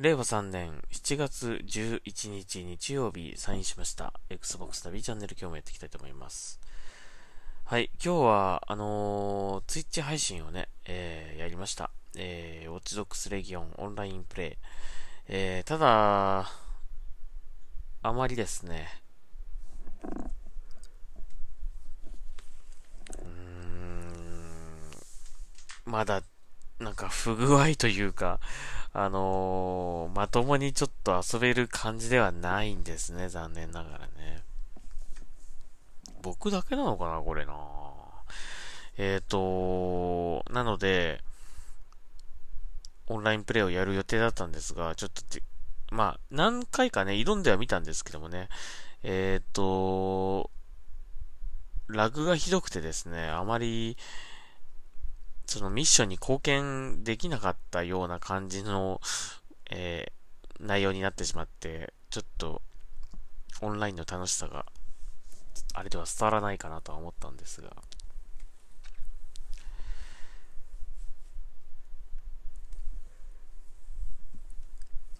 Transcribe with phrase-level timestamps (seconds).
[0.00, 6.58] 令和3年7月11日日曜日サインしました Xbox ナビチャンネル今日もやっていきたいと思います。
[7.64, 11.90] はい、今日はあのー、Twitch 配信をね、えー、やりました。
[12.16, 14.56] えー、ウォッチドックスレギオンオンラインプレイ。
[15.28, 16.50] えー、ただ、
[18.00, 18.88] あまりですね、
[23.18, 24.80] うーん、
[25.84, 26.22] まだ、
[26.78, 28.40] なんか不具合というか、
[28.92, 34.42] あのー、まともにちょっと遊べる感じではないんですね、残念ながらね。
[36.22, 37.54] 僕だけなのかな、これな。
[38.98, 41.22] えっ、ー、と、なので、
[43.06, 45.22] オンラインプレイをやる予定だったんですが、ちょっと
[45.90, 48.48] まあ、何回かね、挑んではみたんですけどもね、
[49.02, 50.50] えっ、ー、と、
[51.88, 53.96] ラグがひどくてですね、あまり、
[55.50, 59.00] そのミッションに貢献できなかったような感じの、
[59.68, 62.62] えー、内容になってしまって、ちょっと、
[63.60, 64.64] オンラインの楽しさが、
[65.74, 67.70] あれでは伝わらないかなとは思ったんですが、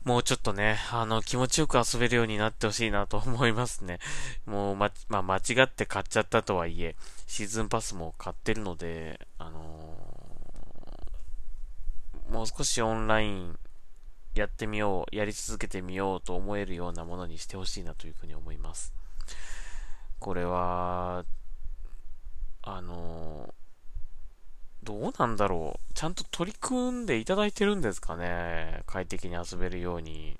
[0.05, 3.99] もうちょっとね、あの、気持ちよく遊べるようになってほしいなと思いますね。
[4.47, 6.95] もう、ま、まあ、間違って買っちゃったとはいえ、
[7.27, 9.90] シーズンパスも買ってるので、あのー、
[12.31, 13.59] もう少しオンライン
[14.35, 18.95] やってみよう、やり続けてみようと思えるようなものにしてほしいなというふうに思います。
[20.21, 21.25] これは、
[22.63, 23.55] あの
[24.83, 25.95] どうなんだろう。
[25.95, 28.83] ちゃんと取り組んでいただいてるんですかね。
[28.87, 30.39] 快適に遊べるように。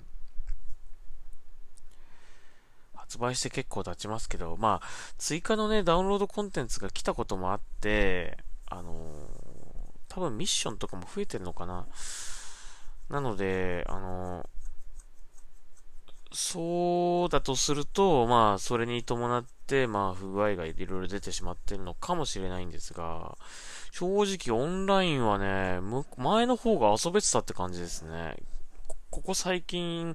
[2.93, 4.87] 発売して結構経ちますけど、まあ、
[5.17, 8.37] 追加のね、ダウンロードコンテンツが来たこともあって、
[8.67, 9.50] あのー、
[10.11, 11.87] 多分ミッションとかも増えてるのかな。
[13.09, 14.49] なので、あの、
[16.33, 23.37] そうだとすると、まあ、それに伴って、まあ、不具合がいろいろ出てしまってるのかもしれないんですが、
[23.91, 25.79] 正直オンラインはね、
[26.17, 28.35] 前の方が遊べてたって感じですね。
[29.09, 30.13] ここ最近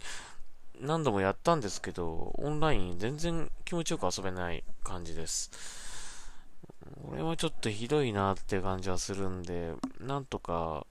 [0.78, 5.85] 何度もやったんですけど、オンライン全然気持ちよく遊べない感じです。
[7.04, 10.86] これはちょっとひどいなって感じはするんで、なんとか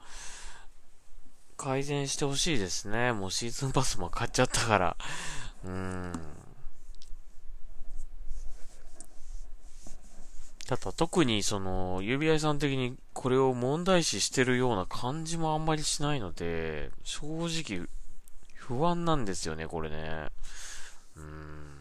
[1.57, 3.13] 改善してほしいですね。
[3.13, 4.97] もうシーズンパスも買っちゃったから。
[5.63, 6.13] うーん。
[10.67, 17.88] ただ特にその、指輪さん的にこれを問題視してるような感じもあんまりしないので、正直
[18.55, 20.29] 不安なんですよね、これね。
[21.16, 21.78] うん。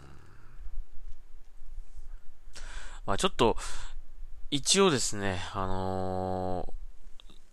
[3.07, 3.57] まあちょっと、
[4.55, 6.73] 一応ですね、あの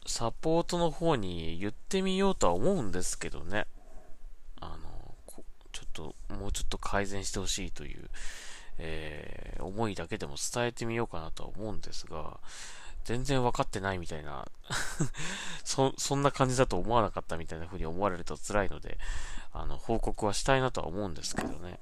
[0.06, 3.66] ー、サポートの方に言ってみようとは思うんですけどね。
[4.60, 5.42] あのー、
[5.72, 8.08] ちょっと、もうちょっと改善してほしいという。
[8.78, 12.40] えー、思いだけでも伝えてみようかなとは思うんですが、
[13.04, 14.48] 全然分かってないみたいな
[15.66, 19.00] そ、そんな感じだと思わなかったみたいな風に思われると辛いので、
[19.54, 21.80] あの、報告はしたいなとは思うんですけどね。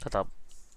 [0.00, 0.26] ただ、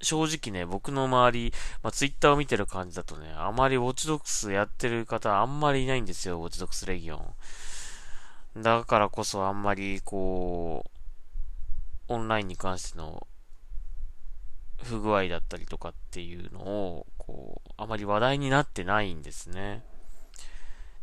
[0.01, 7.17] 正直ね、僕の周り、まあ、ツイッターを見てる感じだとね、あまりウォッチドックスやってる方あんまりいないんですよ、ウォッチドックスレギオ
[8.55, 8.61] ン。
[8.61, 10.85] だからこそあんまり、こ
[12.09, 13.27] う、オンラインに関しての
[14.83, 19.83] 不具合だったりとかっていうのを、こう、あまり話題になってないんですね。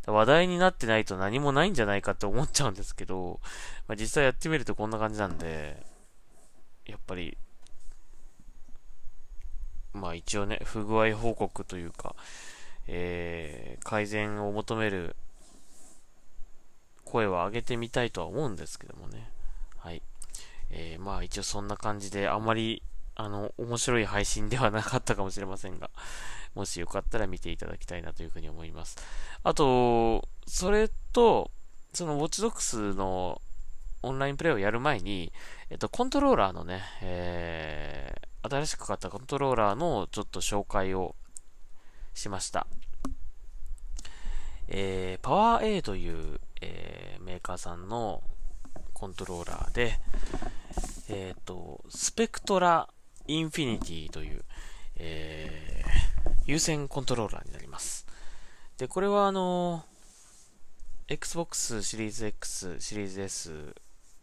[0.07, 3.39] 話題になってないと何もないんじゃないかって思っちゃうんですけど、
[3.87, 5.83] まあ、実際やってみるとこんな感じなんで、
[6.85, 7.37] やっぱり、
[9.95, 12.15] まあ一応ね、不具合報告というか、
[12.87, 15.15] えー、改善を求める
[17.03, 19.29] 声を上げてみたいとは思うんですけどもね。
[19.77, 20.01] はい。
[20.69, 22.83] えー、まあ一応そんな感じで、あまり
[23.15, 25.89] あの、面白い配信ではなかったかもしれませんが、
[26.53, 28.97] もしよかったら見ていただきたいなというふうに思います。
[29.43, 31.49] あと、それと、
[31.93, 33.41] そのウォッチドックスの
[34.03, 35.31] オンラインプレイをやる前に、
[35.69, 41.15] えっと、コントローラーのね、えー、新しく買ったコントローラーのちょっと紹介を
[42.13, 42.67] しました。
[44.67, 48.23] えー、パワー A という、えー、メーカーさんの
[48.93, 49.99] コントローラーで、
[51.09, 52.89] えっ、ー、と、スペクトラ
[53.27, 54.43] インフィニティという、
[54.97, 58.07] えー、有線コントローラーになります。
[58.77, 59.83] で、これはあの、
[61.07, 63.75] Xbox シリーズ X、シリーズ S、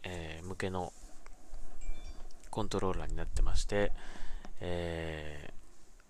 [0.03, 0.93] えー、向けの
[2.53, 3.93] コントローラーになってまして、
[4.61, 5.53] えー、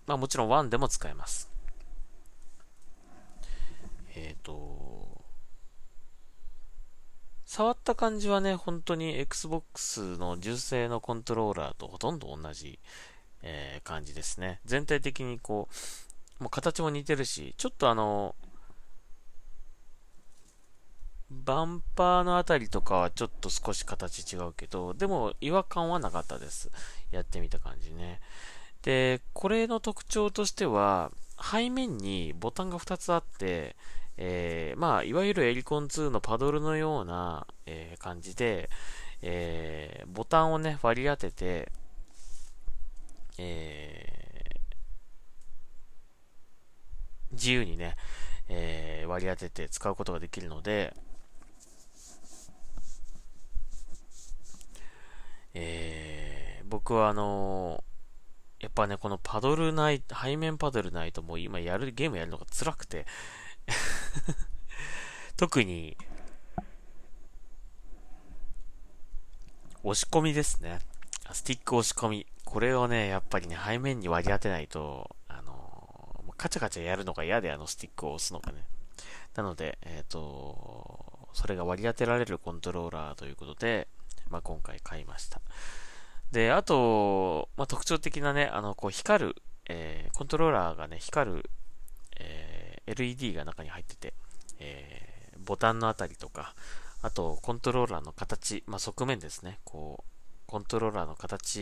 [0.08, 1.50] まあもちろん1でも使えます。
[4.14, 5.22] えっ、ー、と、
[7.46, 12.80] 触った感じはね、本当に Xbox の純正のコントローラーとほとんど同じ、
[13.42, 14.60] えー、感じですね。
[14.64, 15.68] 全体的にこ
[16.40, 18.34] う、もう形も似てるし、ちょっとあの、
[21.44, 26.70] バンパーのあたりとかはちょっと少し形違うけど、でも違和感はなかったです。
[27.10, 28.20] やってみた感じね。
[28.82, 33.76] で、これの特徴としては、背面にボタンが2つあって、
[34.16, 38.68] えー、まあ、いわゆるエリコン2のパドルのような、えー、感じで、
[39.22, 41.72] えー、ボタンをね、割り当てて、
[43.38, 47.96] えー、自由にね、
[48.48, 50.94] え、割り当てて使うことができるので、
[55.54, 63.06] えー、僕はあのー、やっぱね、このパドルない、背面パドルないともう今やる、ゲームやるのが辛くて
[65.36, 65.96] 特に、
[69.82, 70.78] 押し込みですね。
[71.32, 72.26] スティック押し込み。
[72.44, 78.64] これをね、やっぱりね、背面に割り当てないと、あのー、カチャカチャやるのが嫌で、あのスティックを押すのがね。
[79.34, 83.88] なので、えっ、ー、と、それが割り当てられるコントローラーということで、
[84.30, 85.40] まあ、今回買いました。
[86.32, 89.36] で、あと、まあ、特徴的なね、あの、こう光る、
[89.68, 91.50] えー、コントローラーがね、光る、
[92.18, 94.14] えー、LED が中に入ってて、
[94.58, 96.54] えー、ボタンのあたりとか、
[97.02, 100.12] あと、コントローラーの形、まあ、側面ですね、こう、
[100.46, 101.58] コントローラーの形、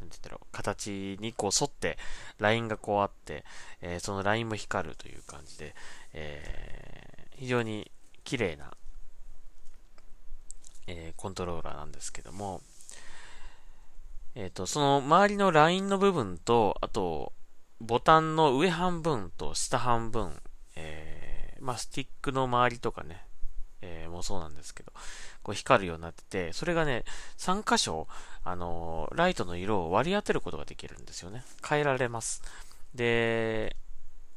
[0.00, 1.96] なんて言うんだろう、形にこう沿って、
[2.38, 3.44] ラインがこうあって、
[3.80, 5.76] えー、そのラインも光るという感じで、
[6.12, 7.90] えー非常に
[8.22, 8.70] 綺麗な、
[10.86, 12.60] えー、コントローラーなんですけども、
[14.36, 17.32] えっ、ー、と、その周りのラインの部分と、あと、
[17.80, 20.40] ボタンの上半分と下半分、
[20.76, 23.26] えー、まあ、スティックの周りとかね、
[23.80, 24.92] えー、もそうなんですけど、
[25.42, 27.02] こう光るようになってて、それがね、
[27.38, 28.06] 3箇所、
[28.44, 31.42] あのー、ライトの色を割り当てることができるんですよね。
[31.68, 32.40] 変えられます。
[32.94, 33.74] で、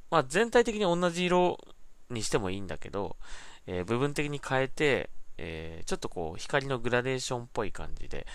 [0.09, 1.59] まあ、全体的に同じ色
[2.09, 3.15] にしてもいいんだけど、
[3.67, 8.25] えー、部分的に変えて、えー、ちょっとこう光のグラデーションっぽい感じで、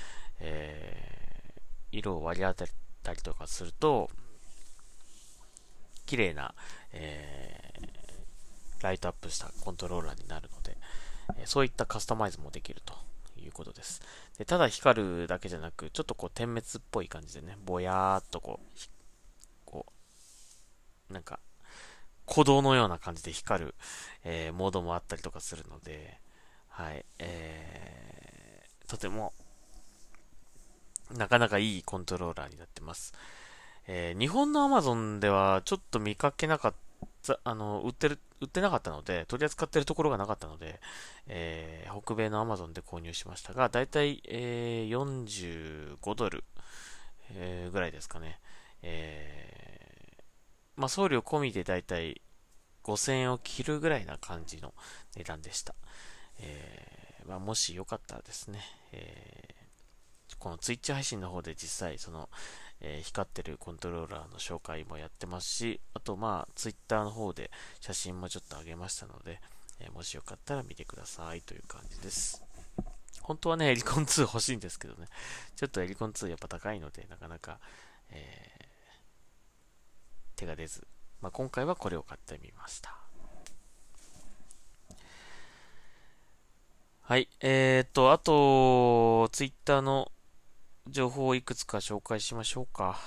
[0.40, 2.70] えー、色を割り当て
[3.02, 4.10] たりとかすると、
[6.06, 6.54] 綺麗な、
[6.92, 10.76] えー、ライトアップしたコントローラーになるので、
[11.38, 12.94] えそういったカスタマイズもできると
[13.40, 14.02] いうことです。
[14.36, 18.78] でただ光るだけじゃなく、ちょっとこう点滅っぽい感じでね、ぼやーっとこう、
[19.64, 19.86] こ
[21.10, 21.38] う、なんか
[22.30, 23.74] 鼓動のような感じで光る、
[24.24, 26.20] えー、モードもあったりとかするので、
[26.68, 29.32] はい、えー、とても、
[31.10, 33.12] なかなかいいコントローラーになってます。
[33.88, 36.74] えー、日本の Amazon ではちょっと見かけなかっ
[37.26, 40.80] た、あの、売ってる、売ってなかったので、取り扱ってるところがなかったので、
[41.26, 46.44] えー、北米の Amazon で購入しましたが、だいたい、えー、45ドル、
[47.32, 48.38] えー、ぐらいですかね。
[48.82, 49.79] えー
[50.80, 52.22] まあ、送料込みでだいたい
[52.84, 54.72] 5000円を切るぐらいな感じの
[55.14, 55.74] 値段でした。
[56.38, 58.60] えー、まあ、もしよかったらですね、
[58.92, 62.30] えー、この Twitch 配信の方で実際その、
[62.80, 69.38] えー、光ってるコントローラーの紹介もやってますし、あとまあ Twitter の方で写真もちょっと上げましたので、
[69.80, 72.42] えもしよかったら見てくださいという感じです。
[73.20, 75.08] 本当はね、エリコン2欲しいんですけどね、
[75.56, 77.60] ちょっとエリコン2やっぱ高いので、なかなか、
[78.08, 78.59] え
[80.40, 80.86] 手が出ず、
[81.20, 82.96] まあ、今回はこれを買ってみました。
[87.02, 87.28] はい。
[87.40, 90.10] えーと、あと、ツイッターの
[90.86, 92.98] 情報をいくつか紹介しましょうか。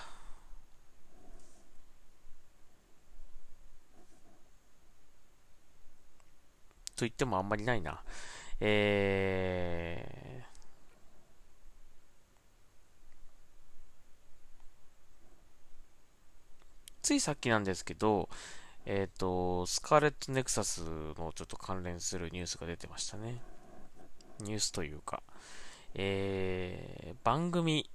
[6.95, 8.03] と言ってもあんまりないな。
[8.59, 10.52] えー、
[17.03, 18.29] ついさっきなんですけど、
[18.85, 23.41] えっ、ー、と、スカーレットネクサスのちょっと関連するニュースが出てましたね。
[24.39, 25.21] ニュースというか、
[25.95, 27.89] えー、番組、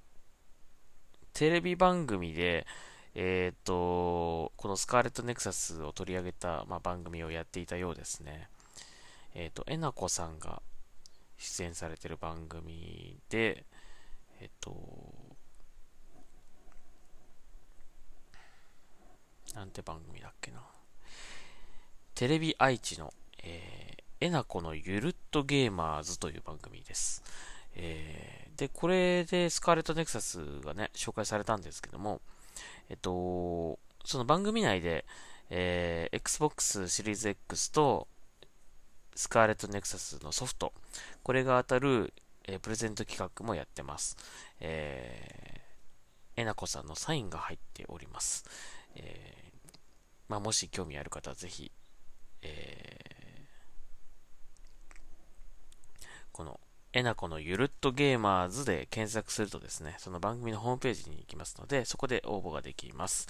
[1.32, 2.66] テレビ番組で、
[3.14, 8.48] えっ、ー、と、このスカーレットネクサスを取り上げた、まあ、番組をやっていたようですね。
[9.34, 10.62] えっ、ー、と、えなこさんが
[11.38, 13.64] 出演されてる番組で、
[14.40, 14.76] えっ、と、
[19.58, 20.60] なんて番組だっけな。
[22.14, 23.12] テレビ愛知の、
[23.42, 27.24] えー、えなこのゆるっとゲーマーズという番組です。
[27.74, 32.20] えー、で、これでスカーレットネクサスがね、紹介されたんですけども、
[32.88, 35.04] えっと、その番組内で、
[35.50, 38.06] えー、Xbox シリーズ X と、
[39.16, 40.72] スカーレットネクサスのソフト、
[41.24, 44.16] これが当たる、えー、プレゼント企画もやってます。
[44.60, 48.44] えー、えなこさんのサインが入っております。
[48.94, 49.37] え、
[50.28, 51.72] まあ、もし興味ある方はぜひ、
[52.42, 56.60] えー、この、
[56.92, 63.28] えなこのゆるっとゲーマーズで検索するとですね、その番組のホームページに行きますので、そこで応募ができます。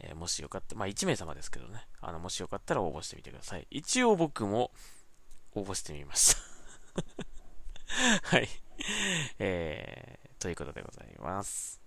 [0.00, 3.66] えー、もしよかったら、まあ1名様ですけどね、あの、もしよかったら応募してみてください。
[3.70, 4.70] 一応僕も、
[5.56, 6.36] 応募してみまし
[8.22, 8.48] た はい。
[9.38, 11.85] えー、ということでございます。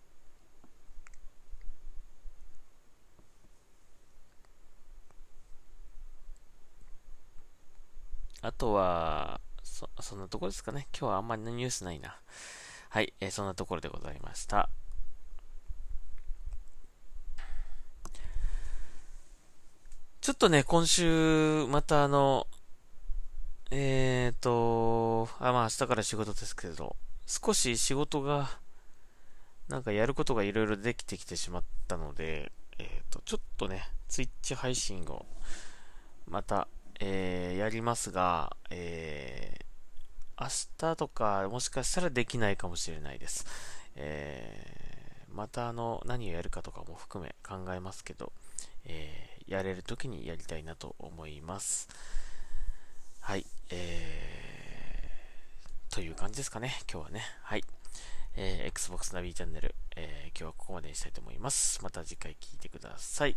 [8.41, 10.87] あとは、そ、そんなところですかね。
[10.97, 12.15] 今日はあんまりニュースないな。
[12.89, 14.69] はい、えー、そんなところでございました。
[20.21, 22.47] ちょっとね、今週、またあの、
[23.71, 28.49] えーと、あ、まあ明日から仕事ですけど、少し仕事が、
[29.67, 35.25] なんかやることがいろいろできてきてしまったので、えーと、ちょっとね、ツイッチ配信を、
[36.27, 36.67] また、
[36.99, 43.45] えー、やりますが、えー、明日とか、もしかしたらできないかもしれないです。
[43.95, 48.31] えー、またあの、何をやるかとかも含め考えますけど、
[48.85, 51.87] えー、やれる時にやりたいなと思います。
[53.21, 57.21] はい、えー、という感じですかね、今日はね。
[57.43, 57.63] はい。
[58.35, 61.83] えー、Xbox ナビチャンネル、えー、今日はここまでにしたいと思います。
[61.83, 63.35] また次回聞いてください。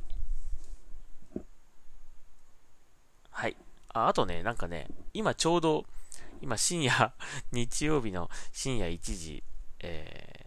[3.32, 3.56] はい。
[3.92, 5.84] あ、あとね、なんかね、今ちょうど、
[6.40, 7.12] 今深夜、
[7.52, 9.42] 日曜日の深夜1時、
[9.80, 10.46] え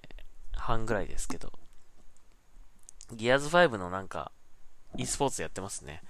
[0.54, 1.51] ー、半ぐらいですけど、
[3.12, 4.32] ギアズ5のなんか、
[4.98, 6.01] e スポーツやってますね。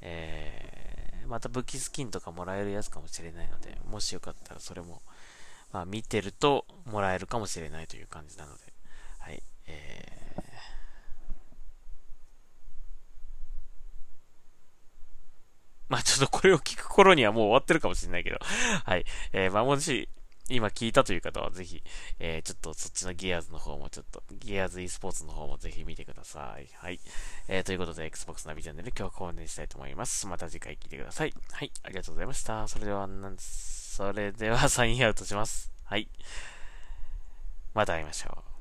[0.00, 0.84] えー
[1.26, 5.02] また武器スキンとかもらえるやつかもしれないので、もしよかったらそれも、
[5.72, 8.72] まあ見てるともらえるかもしれないという感じなので、
[9.18, 10.43] はい、えー、
[15.88, 18.38] まあちょっとこれを聞く頃にはもう終わってるかもしれないけど、
[18.84, 20.08] はい、えー、まあもし、
[20.50, 21.82] 今聞いたという方はぜひ、
[22.18, 26.68] えー、ちょっとそっちのギアーズの方もちょっと、ギアーズ e スポーツの方もぜひ見てください。
[26.74, 27.00] はい。
[27.48, 30.26] えー、ということで、Xbox ナビチャンネル今日はここまでにしたいと思います。
[30.26, 31.32] また次回聞いてください。
[31.50, 31.72] はい。
[31.82, 32.68] ありがとうございました。
[32.68, 35.72] それでは、なんそれではサインアウトします。
[35.84, 36.08] はい。
[37.72, 38.53] また会いましょう。